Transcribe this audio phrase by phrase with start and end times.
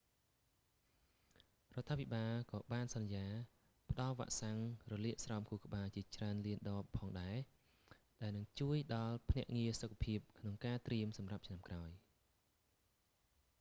[1.75, 3.25] រដ្ឋាភិបាលក៏បានសន្យា
[3.91, 4.57] ផ្ដល់វ៉ាក់សាំង
[4.91, 7.37] រលាកស្រោមខួរក្បាលជាច្រើនលានដបផងដែរ
[8.21, 11.89] ដែលនឹងជួយដល់ភ្នាក់ងារសុខភាពក្នុងការត្រៀមសម្រាប់ឆ្នាំក្រោយ